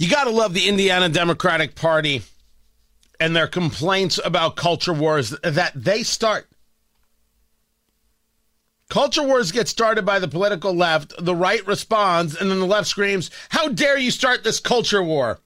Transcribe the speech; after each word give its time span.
You 0.00 0.08
got 0.08 0.24
to 0.24 0.30
love 0.30 0.54
the 0.54 0.66
Indiana 0.66 1.10
Democratic 1.10 1.74
Party 1.74 2.22
and 3.20 3.36
their 3.36 3.46
complaints 3.46 4.18
about 4.24 4.56
culture 4.56 4.94
wars 4.94 5.28
that 5.42 5.72
they 5.74 6.04
start. 6.04 6.48
Culture 8.88 9.22
wars 9.22 9.52
get 9.52 9.68
started 9.68 10.06
by 10.06 10.18
the 10.18 10.26
political 10.26 10.72
left, 10.72 11.12
the 11.22 11.36
right 11.36 11.64
responds, 11.66 12.34
and 12.34 12.50
then 12.50 12.60
the 12.60 12.64
left 12.64 12.88
screams, 12.88 13.30
How 13.50 13.68
dare 13.68 13.98
you 13.98 14.10
start 14.10 14.42
this 14.42 14.58
culture 14.58 15.02
war? 15.02 15.38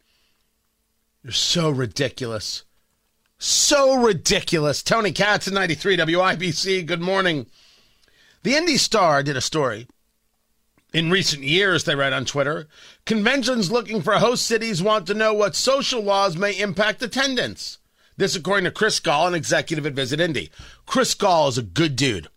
You're 1.25 1.33
so 1.33 1.69
ridiculous. 1.69 2.63
So 3.39 3.97
ridiculous. 3.97 4.85
Tony 4.85 5.11
Katz 5.11 5.49
at 5.49 5.55
93 5.55 5.97
WIBC, 5.97 6.87
good 6.87 7.01
morning. 7.01 7.47
The 8.45 8.55
Indy 8.55 8.77
Star 8.77 9.25
did 9.25 9.37
a 9.37 9.41
story. 9.41 9.89
In 10.95 11.11
recent 11.11 11.43
years, 11.43 11.83
they 11.83 11.97
write 11.97 12.13
on 12.13 12.25
Twitter, 12.25 12.69
conventions 13.05 13.69
looking 13.69 14.01
for 14.01 14.15
host 14.15 14.47
cities 14.47 14.81
want 14.81 15.09
to 15.09 15.15
know 15.15 15.35
what 15.35 15.57
social 15.57 16.01
laws 16.01 16.37
may 16.37 16.57
impact 16.57 17.03
attendance. 17.03 17.79
This, 18.17 18.37
according 18.37 18.67
to 18.67 18.71
Chris 18.71 19.01
Gahl, 19.01 19.27
an 19.27 19.35
executive 19.35 19.87
at 19.87 19.95
Visit 19.95 20.21
Indy. 20.21 20.53
Chris 20.87 21.13
Gahl 21.15 21.49
is 21.49 21.59
a 21.59 21.63
good 21.63 21.97
dude 21.97 22.29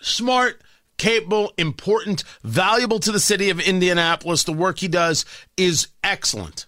smart, 0.00 0.60
capable, 0.98 1.52
important, 1.56 2.24
valuable 2.42 2.98
to 2.98 3.12
the 3.12 3.20
city 3.20 3.48
of 3.48 3.60
Indianapolis. 3.60 4.42
The 4.42 4.52
work 4.52 4.78
he 4.78 4.88
does 4.88 5.24
is 5.56 5.88
excellent. 6.02 6.66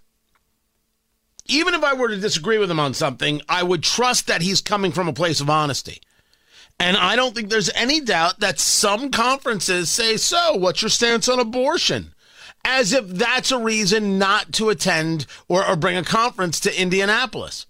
Even 1.46 1.74
if 1.74 1.82
I 1.82 1.94
were 1.94 2.08
to 2.08 2.16
disagree 2.16 2.58
with 2.58 2.70
him 2.70 2.80
on 2.80 2.94
something, 2.94 3.42
I 3.48 3.64
would 3.64 3.82
trust 3.82 4.28
that 4.28 4.42
he's 4.42 4.60
coming 4.60 4.92
from 4.92 5.08
a 5.08 5.12
place 5.12 5.40
of 5.40 5.50
honesty. 5.50 6.00
And 6.80 6.96
I 6.96 7.16
don't 7.16 7.34
think 7.34 7.48
there's 7.48 7.70
any 7.74 8.00
doubt 8.00 8.40
that 8.40 8.60
some 8.60 9.10
conferences 9.10 9.90
say, 9.90 10.16
So, 10.16 10.54
what's 10.54 10.82
your 10.82 10.88
stance 10.88 11.28
on 11.28 11.40
abortion? 11.40 12.14
As 12.64 12.92
if 12.92 13.08
that's 13.08 13.50
a 13.50 13.58
reason 13.58 14.18
not 14.18 14.52
to 14.54 14.68
attend 14.68 15.26
or, 15.48 15.66
or 15.66 15.76
bring 15.76 15.96
a 15.96 16.04
conference 16.04 16.60
to 16.60 16.80
Indianapolis. 16.80 17.66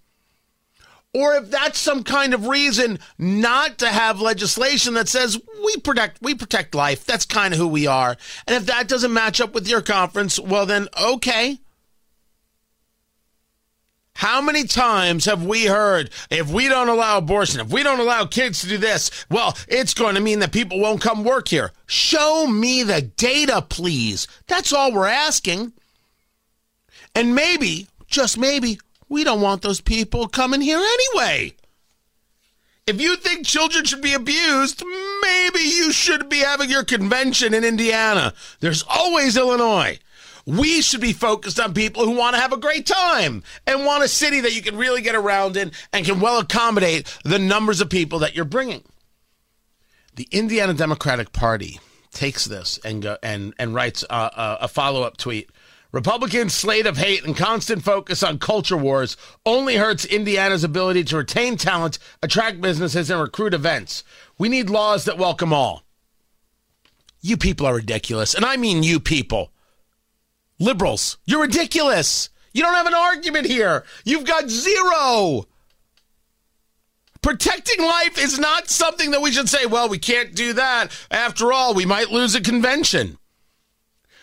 Or 1.15 1.37
if 1.37 1.51
that's 1.51 1.79
some 1.79 2.05
kind 2.05 2.35
of 2.35 2.49
reason 2.49 2.99
not 3.17 3.79
to 3.79 3.89
have 3.89 4.21
legislation 4.21 4.95
that 4.95 5.09
says 5.09 5.41
we 5.65 5.77
protect 5.79 6.21
we 6.21 6.35
protect 6.35 6.75
life. 6.75 7.07
That's 7.07 7.25
kind 7.25 7.55
of 7.55 7.61
who 7.61 7.69
we 7.69 7.87
are. 7.87 8.17
And 8.47 8.57
if 8.57 8.67
that 8.67 8.89
doesn't 8.89 9.13
match 9.13 9.41
up 9.41 9.55
with 9.55 9.69
your 9.69 9.81
conference 9.81 10.39
well 10.39 10.67
then 10.67 10.87
okay 11.01 11.61
how 14.19 14.41
many 14.41 14.65
times 14.65 15.27
have 15.27 15.47
we 15.47 15.67
heard 15.67 16.11
if 16.29 16.51
we 16.51 16.67
don't 16.69 16.89
allow 16.89 17.19
abortion, 17.19 17.61
if 17.61 17.71
we 17.71 17.85
don't 17.85 18.01
allow 18.01 18.27
kids 18.27 18.61
to 18.61 18.67
do 18.67 18.77
this, 18.77 19.25
well, 19.31 19.57
it's 19.69 19.95
going 19.95 20.17
to 20.17 20.21
mean 20.21 20.41
that 20.41 20.51
people 20.51 20.81
won't 20.81 21.01
come 21.01 21.23
work 21.23 21.47
here? 21.47 21.71
Show 21.87 22.49
me 22.49 22.83
the 22.83 23.01
data, 23.01 23.63
please. 23.63 24.27
That's 24.49 24.73
all 24.73 24.93
we're 24.93 25.07
asking. 25.07 25.73
And 27.15 27.37
maybe, 27.37 27.87
just 28.09 28.37
maybe, 28.37 28.81
we 29.09 29.23
don't 29.23 29.41
want 29.41 29.63
those 29.63 29.81
people 29.81 30.27
coming 30.27 30.63
here 30.63 30.81
anyway. 30.81 31.53
If 32.89 33.01
you 33.01 33.15
think 33.15 33.47
children 33.47 33.85
should 33.85 34.03
be 34.03 34.15
abused, 34.15 34.83
maybe 35.23 35.61
you 35.61 35.93
should 35.93 36.29
be 36.29 36.39
having 36.39 36.71
your 36.71 36.83
convention 36.83 37.55
in 37.55 37.63
Indiana. 37.63 38.35
There's 38.59 38.83
always 38.89 39.37
Illinois. 39.37 40.01
We 40.49 40.81
should 40.81 41.03
be 41.03 41.13
focused 41.13 41.61
on 41.61 41.75
people 41.75 42.07
who 42.07 42.13
want 42.13 42.35
to 42.35 42.41
have 42.41 42.55
a 42.55 42.57
great 42.57 42.87
time 42.87 43.43
and 43.67 43.85
want 43.85 44.03
a 44.03 44.09
city 44.09 44.41
that 44.41 44.55
you 44.55 44.63
can 44.63 44.79
really 44.79 45.03
get 45.03 45.15
around 45.15 45.59
in 45.59 45.73
and 45.93 46.07
can 46.07 46.21
well 46.21 46.39
accommodate 46.39 47.19
the 47.23 47.39
numbers 47.39 47.83
of 47.83 47.91
people 47.91 48.21
that 48.21 48.35
you're 48.35 48.47
bringing. 48.47 48.83
The 50.17 50.27
Indiana 50.31 50.73
Democratic 50.73 51.35
Party 51.35 51.81
takes 52.13 52.47
this 52.47 52.81
and 52.83 53.03
go, 53.03 53.19
and 53.23 53.53
and 53.59 53.75
writes 53.75 54.07
a, 54.09 54.31
a 54.63 54.69
follow 54.69 55.03
up 55.03 55.19
tweet 55.19 55.51
Republicans' 55.93 56.55
slate 56.55 56.87
of 56.87 56.97
hate 56.97 57.27
and 57.27 57.37
constant 57.37 57.83
focus 57.83 58.23
on 58.23 58.39
culture 58.39 58.77
wars 58.79 59.19
only 59.45 59.77
hurts 59.77 60.07
Indiana's 60.07 60.65
ability 60.65 61.05
to 61.05 61.19
retain 61.19 61.59
talent, 61.59 61.99
attract 62.23 62.63
businesses, 62.63 63.11
and 63.11 63.21
recruit 63.21 63.53
events. 63.53 64.03
We 64.39 64.49
need 64.49 64.71
laws 64.71 65.05
that 65.05 65.19
welcome 65.19 65.53
all. 65.53 65.83
You 67.21 67.37
people 67.37 67.67
are 67.67 67.75
ridiculous. 67.75 68.33
And 68.33 68.47
I 68.47 68.57
mean 68.57 68.83
you 68.83 68.99
people. 68.99 69.53
Liberals, 70.59 71.19
you're 71.25 71.43
ridiculous. 71.43 72.31
You 72.53 72.63
don't 72.63 72.75
have 72.75 72.87
an 72.87 72.95
argument 72.95 73.47
here. 73.47 73.85
You've 74.05 74.25
got 74.25 74.49
zero. 74.49 75.47
Protecting 77.23 77.85
life 77.85 78.19
is 78.19 78.39
not 78.39 78.69
something 78.69 79.11
that 79.11 79.23
we 79.23 79.33
should 79.33 79.49
say, 79.49 79.67
well, 79.67 79.89
we 79.89 79.99
can't 79.99 80.35
do 80.35 80.53
that. 80.55 80.89
After 81.11 81.53
all, 81.53 81.75
we 81.75 81.85
might 81.85 82.11
lose 82.11 82.35
a 82.35 82.41
convention. 82.41 83.19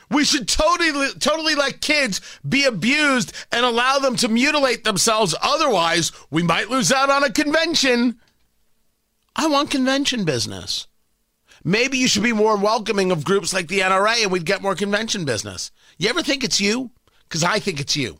We 0.10 0.24
should 0.24 0.48
totally, 0.48 1.10
totally 1.20 1.56
let 1.56 1.82
kids 1.82 2.22
be 2.48 2.66
abused 2.66 3.34
and 3.52 3.66
allow 3.66 4.00
them 4.00 4.16
to 4.18 4.28
mutilate 4.28 4.84
themselves. 4.84 5.36
Otherwise, 5.42 6.12
we 6.30 6.44
might 6.44 6.70
lose 6.70 6.92
out 6.92 7.10
on 7.10 7.24
a 7.24 7.32
convention. 7.32 8.20
I 9.36 9.48
want 9.48 9.72
convention 9.72 10.24
business. 10.24 10.88
Maybe 11.68 11.98
you 11.98 12.08
should 12.08 12.22
be 12.22 12.32
more 12.32 12.56
welcoming 12.56 13.12
of 13.12 13.26
groups 13.26 13.52
like 13.52 13.68
the 13.68 13.80
NRA 13.80 14.22
and 14.22 14.32
we'd 14.32 14.46
get 14.46 14.62
more 14.62 14.76
convention 14.76 15.26
business. 15.26 15.72
You 15.98 16.10
ever 16.10 16.22
think 16.22 16.44
it's 16.44 16.62
you? 16.62 16.92
Because 17.24 17.44
I 17.44 17.58
think 17.58 17.80
it's 17.80 17.98
you. 17.98 18.20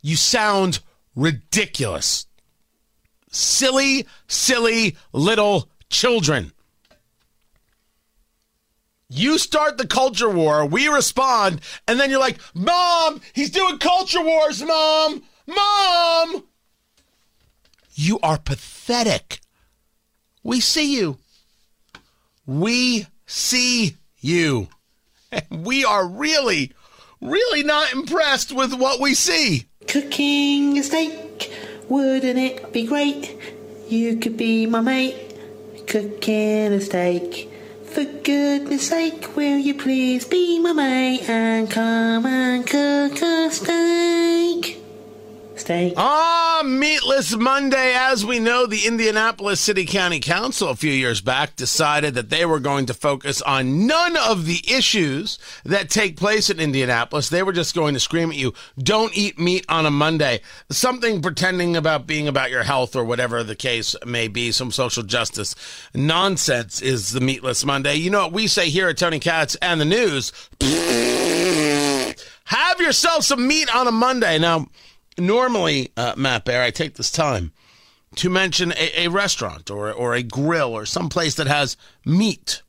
You 0.00 0.16
sound 0.16 0.80
ridiculous. 1.14 2.24
Silly, 3.30 4.06
silly 4.26 4.96
little 5.12 5.68
children. 5.90 6.52
You 9.10 9.36
start 9.36 9.76
the 9.76 9.86
culture 9.86 10.30
war, 10.30 10.64
we 10.64 10.88
respond, 10.88 11.60
and 11.86 12.00
then 12.00 12.08
you're 12.08 12.20
like, 12.20 12.38
Mom, 12.54 13.20
he's 13.34 13.50
doing 13.50 13.76
culture 13.76 14.22
wars, 14.22 14.62
Mom! 14.62 15.22
Mom! 15.46 16.44
You 17.94 18.18
are 18.20 18.38
pathetic. 18.38 19.40
We 20.42 20.60
see 20.60 20.96
you. 20.96 21.18
We 22.50 23.06
see 23.26 23.94
you. 24.18 24.66
And 25.30 25.44
we 25.64 25.84
are 25.84 26.04
really, 26.04 26.72
really 27.20 27.62
not 27.62 27.92
impressed 27.92 28.50
with 28.50 28.74
what 28.74 28.98
we 28.98 29.14
see. 29.14 29.66
Cooking 29.86 30.76
a 30.76 30.82
steak, 30.82 31.52
wouldn't 31.88 32.40
it 32.40 32.72
be 32.72 32.88
great? 32.88 33.38
You 33.88 34.16
could 34.16 34.36
be 34.36 34.66
my 34.66 34.80
mate, 34.80 35.38
cooking 35.86 36.72
a 36.72 36.80
steak. 36.80 37.48
For 37.84 38.02
goodness 38.02 38.88
sake, 38.88 39.36
will 39.36 39.58
you 39.58 39.74
please 39.74 40.24
be 40.24 40.58
my 40.58 40.72
mate 40.72 41.28
and 41.28 41.70
come 41.70 42.26
and 42.26 42.66
cook 42.66 43.22
a 43.22 43.48
steak? 43.52 44.82
Steak. 45.54 45.94
Ah, 45.96 46.29
Meatless 46.62 47.36
Monday. 47.36 47.92
As 47.94 48.24
we 48.24 48.38
know, 48.38 48.66
the 48.66 48.86
Indianapolis 48.86 49.60
City 49.60 49.86
County 49.86 50.20
Council 50.20 50.68
a 50.68 50.76
few 50.76 50.92
years 50.92 51.20
back 51.20 51.56
decided 51.56 52.14
that 52.14 52.28
they 52.28 52.44
were 52.44 52.60
going 52.60 52.86
to 52.86 52.94
focus 52.94 53.40
on 53.42 53.86
none 53.86 54.16
of 54.16 54.46
the 54.46 54.62
issues 54.70 55.38
that 55.64 55.88
take 55.88 56.16
place 56.16 56.50
in 56.50 56.60
Indianapolis. 56.60 57.28
They 57.28 57.42
were 57.42 57.52
just 57.52 57.74
going 57.74 57.94
to 57.94 58.00
scream 58.00 58.30
at 58.30 58.36
you, 58.36 58.52
don't 58.78 59.16
eat 59.16 59.38
meat 59.38 59.64
on 59.68 59.86
a 59.86 59.90
Monday. 59.90 60.40
Something 60.70 61.22
pretending 61.22 61.76
about 61.76 62.06
being 62.06 62.28
about 62.28 62.50
your 62.50 62.64
health 62.64 62.94
or 62.94 63.04
whatever 63.04 63.42
the 63.42 63.56
case 63.56 63.96
may 64.04 64.28
be, 64.28 64.52
some 64.52 64.70
social 64.70 65.02
justice 65.02 65.54
nonsense 65.94 66.82
is 66.82 67.12
the 67.12 67.20
Meatless 67.20 67.64
Monday. 67.64 67.94
You 67.94 68.10
know 68.10 68.24
what 68.24 68.32
we 68.32 68.46
say 68.46 68.68
here 68.68 68.88
at 68.88 68.98
Tony 68.98 69.18
Katz 69.18 69.54
and 69.56 69.80
the 69.80 69.84
news? 69.84 70.32
Have 72.44 72.80
yourself 72.80 73.24
some 73.24 73.46
meat 73.46 73.74
on 73.74 73.86
a 73.86 73.92
Monday. 73.92 74.38
Now, 74.38 74.66
normally, 75.18 75.92
uh, 75.96 76.14
Matt 76.16 76.44
Bear, 76.44 76.62
I 76.62 76.70
take 76.70 76.94
this 76.94 77.10
time 77.10 77.52
to 78.16 78.30
mention 78.30 78.72
a, 78.72 79.06
a 79.06 79.08
restaurant 79.08 79.70
or, 79.70 79.92
or 79.92 80.14
a 80.14 80.22
grill 80.22 80.72
or 80.72 80.84
some 80.84 81.08
place 81.08 81.34
that 81.36 81.46
has 81.46 81.76
meat. 82.04 82.62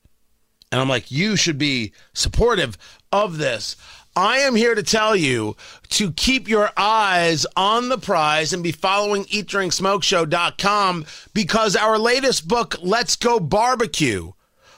And 0.72 0.80
I'm 0.80 0.90
like, 0.90 1.12
you 1.12 1.36
should 1.36 1.58
be 1.58 1.94
supportive 2.14 2.78
of 3.12 3.38
this. 3.38 3.76
I 4.16 4.40
am 4.40 4.56
here 4.56 4.76
to 4.76 4.84
tell 4.84 5.16
you 5.16 5.56
to 5.90 6.12
keep 6.12 6.50
your 6.50 6.72
eyes 6.76 7.46
on 7.56 7.88
the 7.90 7.98
prize 7.98 8.52
and 8.52 8.62
be 8.62 8.74
following 8.74 9.24
eatdrinksmokeshow.com 9.26 11.06
because 11.34 11.76
our 11.78 11.98
latest 11.98 12.48
book, 12.48 12.76
Let's 12.82 13.16
Go 13.16 13.40
Barbecue, 13.40 14.34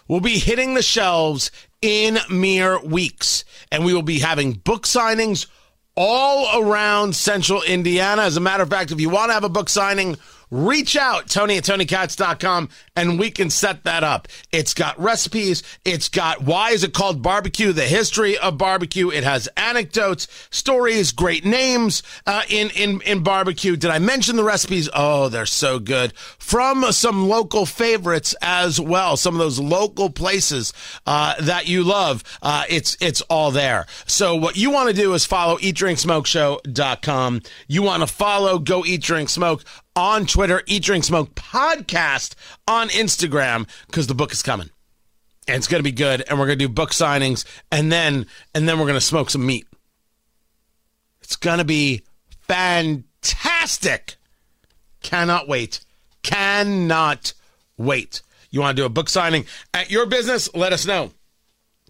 will 0.08 0.20
be 0.20 0.38
hitting 0.38 0.76
the 0.76 0.84
shelves 0.84 1.50
in 1.82 2.20
mere 2.30 2.80
weeks. 2.80 3.44
And 3.72 3.84
we 3.84 3.94
will 3.94 4.04
be 4.04 4.20
having 4.20 4.54
book 4.54 4.84
signings 4.84 5.48
all 5.96 6.64
around 6.64 7.16
central 7.16 7.62
Indiana. 7.64 8.24
As 8.24 8.38
a 8.38 8.42
matter 8.42 8.64
of 8.64 8.70
fact, 8.70 8.92
if 8.92 9.00
you 9.00 9.10
want 9.10 9.30
to 9.30 9.34
have 9.34 9.44
a 9.44 9.50
book 9.50 9.70
signing, 9.70 10.18
reach 10.54 10.96
out, 10.96 11.28
Tony 11.30 11.58
at 11.58 11.64
TonyKatz.com, 11.64 12.70
and 12.96 13.18
we 13.18 13.32
can 13.32 13.50
set 13.50 13.84
that 13.86 14.04
up. 14.04 14.28
It's 14.52 14.76
got 14.76 15.00
recipes. 15.00 15.64
It's 15.84 16.10
got 16.10 16.44
why 16.44 16.70
is 16.72 16.84
it 16.84 16.94
called 16.94 17.24
barbecue, 17.24 17.74
the 17.74 17.84
history 17.84 18.38
of 18.38 18.58
barbecue. 18.60 19.10
It 19.10 19.24
has 19.24 19.50
anecdotes, 19.58 20.28
stories, 20.52 21.12
great 21.12 21.44
names 21.44 22.04
uh, 22.28 22.44
in, 22.50 22.70
in, 22.72 23.02
in 23.02 23.24
barbecue. 23.24 23.76
Did 23.76 23.90
I 23.90 23.98
mention 23.98 24.36
the 24.36 24.44
recipes? 24.44 24.88
Oh, 24.94 25.28
they're 25.28 25.48
so 25.48 25.80
good. 25.80 26.16
From 26.38 26.92
some 26.92 27.28
local 27.28 27.66
favorites 27.66 28.36
as 28.42 28.80
well, 28.80 29.18
some 29.18 29.34
of 29.34 29.40
those 29.40 29.60
local 29.60 30.12
places 30.12 30.72
uh, 31.08 31.34
that 31.42 31.68
you 31.68 31.84
love. 31.84 32.24
Uh, 32.44 32.66
it's, 32.70 32.96
it's 33.02 33.22
all 33.22 33.50
there. 33.50 33.88
So 34.06 34.36
what 34.36 34.56
you 34.56 34.70
want 34.70 34.90
to 34.90 34.96
do 34.96 35.14
is 35.16 35.26
follow 35.26 35.58
eatdrinksmokeshow.com. 35.58 37.42
You 37.68 37.82
want 37.82 38.02
to 38.02 38.08
follow 38.08 38.60
Go 38.60 38.86
Eat 38.86 39.02
Drink 39.02 39.30
Smoke 39.30 39.64
on 39.96 40.26
Twitter, 40.26 40.64
Eat 40.66 40.84
Drink 40.84 41.04
Smoke 41.04 41.36
Podcast 41.36 42.36
on 42.68 42.90
Instagram, 42.90 43.68
because 43.88 44.08
the 44.08 44.16
book 44.16 44.32
is 44.32 44.42
coming. 44.42 44.70
And 45.48 45.58
it's 45.58 45.68
gonna 45.68 45.84
be 45.84 45.92
good, 45.92 46.24
and 46.28 46.40
we're 46.40 46.46
gonna 46.46 46.56
do 46.56 46.70
book 46.70 46.92
signings, 46.92 47.46
and 47.72 47.92
then 47.92 48.26
and 48.56 48.68
then 48.68 48.80
we're 48.80 48.88
gonna 48.88 49.02
smoke 49.02 49.30
some 49.30 49.46
meat. 49.46 49.68
It's 51.22 51.36
gonna 51.36 51.66
be 51.66 52.04
fantastic. 52.48 54.16
Cannot 55.02 55.48
wait. 55.48 55.82
Cannot 56.24 57.34
wait. 57.78 58.22
You 58.50 58.62
want 58.62 58.78
to 58.78 58.82
do 58.82 58.86
a 58.86 58.90
book 58.90 59.10
signing 59.10 59.46
at 59.74 59.92
your 59.92 60.06
business? 60.06 60.54
Let 60.54 60.74
us 60.74 60.86
know. 60.86 61.12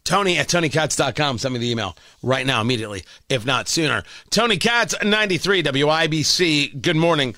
Tony 0.03 0.37
at 0.37 0.47
TonyKatz.com. 0.47 1.37
Send 1.37 1.53
me 1.53 1.59
the 1.59 1.69
email 1.69 1.95
right 2.21 2.45
now, 2.45 2.61
immediately, 2.61 3.03
if 3.29 3.45
not 3.45 3.67
sooner. 3.67 4.03
Tony 4.29 4.57
Katz, 4.57 4.95
93 5.03 5.63
WIBC. 5.63 6.81
Good 6.81 6.95
morning. 6.95 7.35